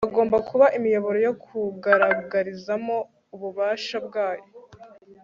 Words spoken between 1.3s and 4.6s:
kugaragarizamo ububasha bwayo